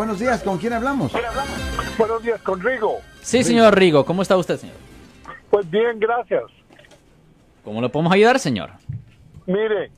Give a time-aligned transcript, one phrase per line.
[0.00, 0.42] buenos días.
[0.42, 1.12] ¿Con quién hablamos?
[1.98, 3.00] Buenos días, con Rigo.
[3.20, 4.06] Sí, señor Rigo.
[4.06, 4.76] ¿Cómo está usted, señor?
[5.50, 6.44] Pues bien, gracias.
[7.62, 8.70] ¿Cómo lo podemos ayudar, señor?
[9.44, 9.90] Mire,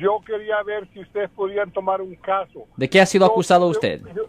[0.00, 2.64] yo quería ver si ustedes podían tomar un caso.
[2.74, 4.00] ¿De qué ha sido acusado usted?
[4.00, 4.22] Yo, yo,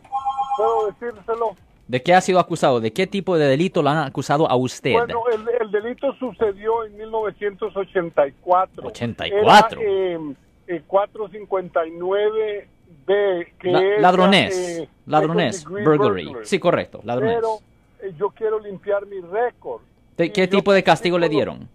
[0.58, 1.56] ¿Puedo decírselo?
[1.88, 2.82] ¿De qué ha sido acusado?
[2.82, 4.92] ¿De qué tipo de delito lo han acusado a usted?
[4.92, 8.84] Bueno, el, delito sucedió en 1984.
[8.84, 9.32] ¿84?
[9.32, 10.20] Era, eh,
[10.68, 12.68] eh 459
[13.06, 16.26] B, que La, es, ladrones, eh, ladrones, burglary.
[16.26, 16.46] burglary.
[16.46, 17.36] Sí, correcto, ladrones.
[17.36, 17.60] Pero
[18.02, 19.82] eh, yo quiero limpiar mi récord.
[20.16, 21.68] ¿Qué tipo de castigo le dieron?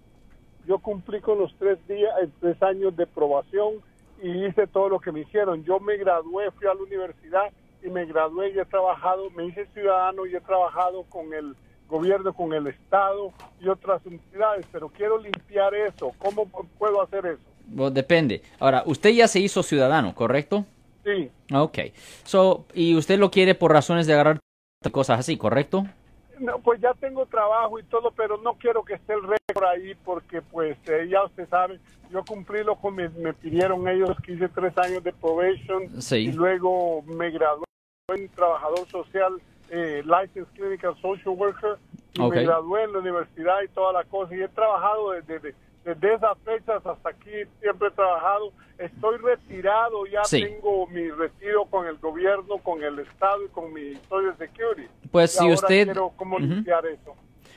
[0.67, 3.75] Yo cumplí con los tres, días, eh, tres años de probación
[4.23, 5.65] y hice todo lo que me hicieron.
[5.65, 7.51] Yo me gradué, fui a la universidad
[7.83, 11.57] y me gradué y he trabajado, me hice ciudadano y he trabajado con el
[11.89, 16.13] gobierno, con el Estado y otras entidades, pero quiero limpiar eso.
[16.19, 16.47] ¿Cómo
[16.79, 17.91] puedo hacer eso?
[17.91, 18.43] Depende.
[18.59, 20.65] Ahora, usted ya se hizo ciudadano, ¿correcto?
[21.07, 21.79] Sí, Ok.
[22.25, 24.41] So, y usted lo quiere por razones de agarrar
[24.91, 25.85] cosas así, ¿correcto?
[26.41, 29.95] no, pues ya tengo trabajo y todo, pero no quiero que esté el récord ahí
[30.05, 31.81] porque pues eh, ya usted sabe,
[32.11, 36.17] yo cumplí lo que me, me pidieron ellos, que hice tres años de probation Sí.
[36.29, 37.65] y luego me gradué
[38.15, 39.33] en trabajador social,
[39.71, 41.79] eh, licensed clinical social worker,
[42.17, 42.35] y Ok.
[42.35, 46.15] me gradué en la universidad y toda la cosa, y he trabajado desde, desde, desde
[46.15, 50.43] esas fechas hasta aquí, siempre he trabajado, estoy retirado, ya Sí.
[50.43, 54.89] tengo mi retiro con el gobierno, con el Estado y con mi Social Security.
[55.11, 56.45] Pues Y si ahora usted- quiero cómo Ujú.
[56.47, 57.15] limpiar eso.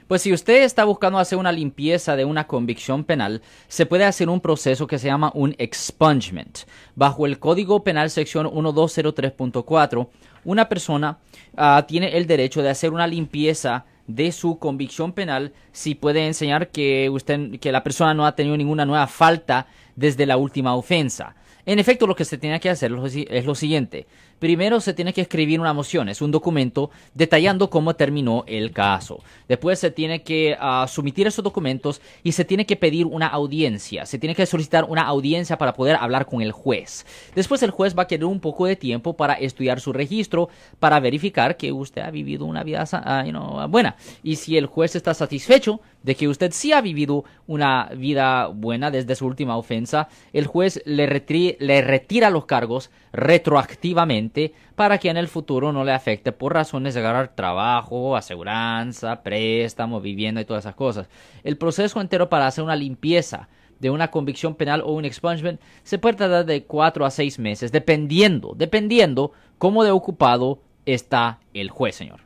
[0.07, 4.27] Pues si usted está buscando hacer una limpieza de una convicción penal, se puede hacer
[4.27, 6.59] un proceso que se llama un expungement.
[6.95, 10.09] Bajo el Código Penal sección 1203.4,
[10.45, 11.19] una persona
[11.57, 16.69] ah, tiene el derecho de hacer una limpieza de su convicción penal si puede enseñar
[16.69, 21.35] que usted que la persona no ha tenido ninguna nueva falta desde la última ofensa.
[21.65, 22.91] En efecto, lo que se tiene que hacer
[23.29, 24.07] es lo siguiente.
[24.39, 29.21] Primero se tiene que escribir una moción, es un documento detallando cómo terminó el caso.
[29.49, 34.05] Después se tiene que sumitir esos documentos y se tiene que pedir una audiencia.
[34.05, 37.05] Se tiene que solicitar una audiencia para poder hablar con el juez.
[37.35, 40.47] Después el juez va a querer un poco de tiempo para estudiar su registro,
[40.79, 43.97] para verificar que usted ha vivido una vida ah, buena.
[44.23, 48.89] Y si el juez está satisfecho de que usted sí ha vivido una vida buena
[48.89, 49.88] desde su última ofensa,
[50.33, 55.83] el juez le, retri- le retira los cargos retroactivamente para que en el futuro no
[55.83, 61.09] le afecte por razones de agarrar trabajo, aseguranza, préstamo, vivienda y todas esas cosas.
[61.43, 65.97] El proceso entero para hacer una limpieza de una convicción penal o un expungement se
[65.97, 71.95] puede tardar de cuatro a seis meses, dependiendo, dependiendo cómo de ocupado está el juez,
[71.95, 72.21] señor.